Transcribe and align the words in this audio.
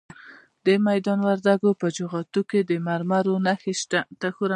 د 0.65 0.67
میدان 0.87 1.19
وردګو 1.27 1.71
په 1.81 1.87
جغتو 1.97 2.41
کې 2.49 2.59
د 2.69 2.71
مرمرو 2.87 3.35
نښې 3.45 3.73
شته. 3.81 3.99